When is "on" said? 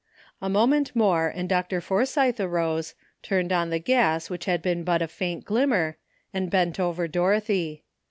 3.53-3.69